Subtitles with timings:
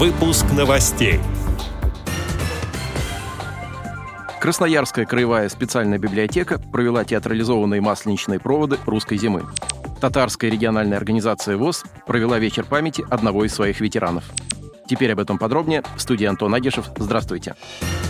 [0.00, 1.20] Выпуск новостей.
[4.40, 9.44] Красноярская краевая специальная библиотека провела театрализованные масленичные проводы русской зимы.
[10.00, 14.24] Татарская региональная организация ВОЗ провела вечер памяти одного из своих ветеранов.
[14.88, 15.82] Теперь об этом подробнее.
[15.96, 16.86] В студии Антон Агишев.
[16.96, 17.54] Здравствуйте.
[17.54, 18.09] Здравствуйте.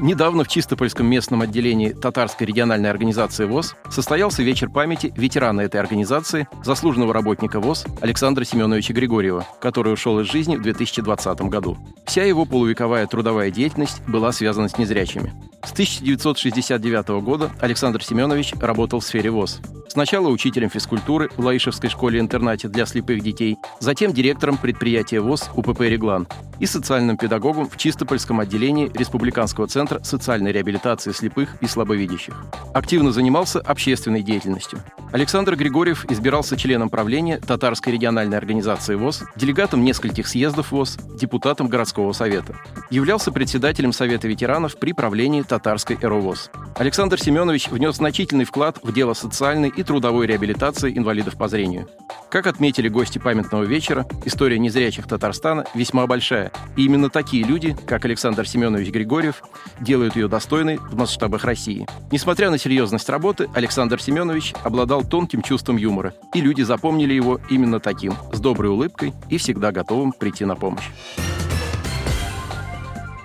[0.00, 6.48] Недавно в Чистопольском местном отделении Татарской региональной организации ВОЗ состоялся вечер памяти ветерана этой организации,
[6.64, 11.78] заслуженного работника ВОЗ Александра Семеновича Григорьева, который ушел из жизни в 2020 году.
[12.06, 15.32] Вся его полувековая трудовая деятельность была связана с незрячими.
[15.64, 19.60] С 1969 года Александр Семенович работал в сфере ВОЗ.
[19.88, 26.26] Сначала учителем физкультуры в Лаишевской школе-интернате для слепых детей, затем директором предприятия ВОЗ УПП «Реглан»
[26.58, 32.42] и социальным педагогом в Чистопольском отделении Республиканского центра социальной реабилитации слепых и слабовидящих.
[32.72, 34.82] Активно занимался общественной деятельностью.
[35.12, 42.12] Александр Григорьев избирался членом правления Татарской региональной организации ВОЗ, делегатом нескольких съездов ВОЗ, депутатом городского
[42.12, 42.56] совета.
[42.88, 46.50] Являлся председателем Совета ветеранов при правлении Татарской ЭРОВОЗ.
[46.76, 51.88] Александр Семенович внес значительный вклад в дело социальной и трудовой реабилитации инвалидов по зрению.
[52.32, 56.50] Как отметили гости памятного вечера, история незрячих Татарстана весьма большая.
[56.78, 59.42] И именно такие люди, как Александр Семенович Григорьев,
[59.80, 61.86] делают ее достойной в масштабах России.
[62.10, 67.80] Несмотря на серьезность работы, Александр Семенович обладал тонким чувством юмора, и люди запомнили его именно
[67.80, 70.88] таким, с доброй улыбкой и всегда готовым прийти на помощь.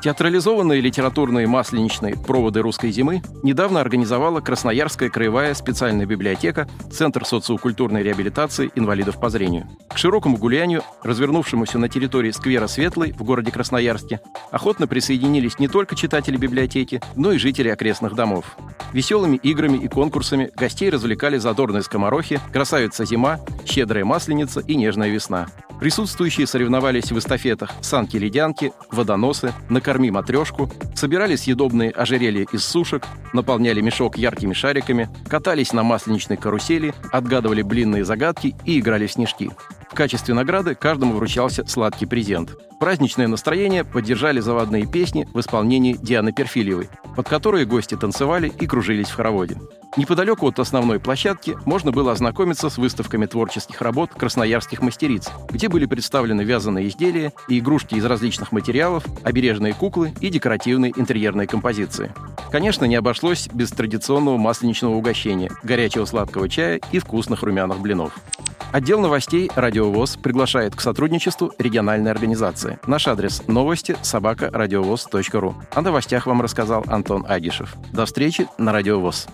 [0.00, 8.70] Театрализованные литературные масленичные проводы русской зимы недавно организовала Красноярская краевая специальная библиотека Центр социокультурной реабилитации
[8.74, 9.68] инвалидов по зрению.
[9.90, 15.94] К широкому гулянию, развернувшемуся на территории сквера Светлый в городе Красноярске, охотно присоединились не только
[15.94, 18.56] читатели библиотеки, но и жители окрестных домов.
[18.94, 25.48] Веселыми играми и конкурсами гостей развлекали задорные скоморохи, красавица зима, щедрая масленица и нежная весна.
[25.80, 34.18] Присутствующие соревновались в эстафетах санки-ледянки, водоносы, накорми матрешку, собирали съедобные ожерелья из сушек, наполняли мешок
[34.18, 39.50] яркими шариками, катались на масленичной карусели, отгадывали блинные загадки и играли в снежки.
[39.90, 42.56] В качестве награды каждому вручался сладкий презент.
[42.78, 49.08] Праздничное настроение поддержали заводные песни в исполнении Дианы Перфильевой, под которые гости танцевали и кружились
[49.08, 49.56] в хороводе.
[49.96, 55.86] Неподалеку от основной площадки можно было ознакомиться с выставками творческих работ красноярских мастериц, где были
[55.86, 62.12] представлены вязаные изделия и игрушки из различных материалов, обережные куклы и декоративные интерьерные композиции.
[62.52, 68.12] Конечно, не обошлось без традиционного масленичного угощения, горячего сладкого чая и вкусных румяных блинов.
[68.72, 72.78] Отдел новостей «Радиовоз» приглашает к сотрудничеству региональной организации.
[72.86, 75.56] Наш адрес– новости собака радиовоз.ру.
[75.72, 77.74] О новостях вам рассказал Антон Агишев.
[77.92, 79.26] До встречи на «Радиовоз».